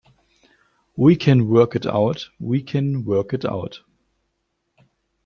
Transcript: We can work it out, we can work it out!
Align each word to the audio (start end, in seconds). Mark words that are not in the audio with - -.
We 0.97 1.15
can 1.15 1.47
work 1.47 1.75
it 1.75 1.85
out, 1.85 2.29
we 2.39 2.63
can 2.63 3.05
work 3.05 3.35
it 3.35 3.45
out! 3.45 3.81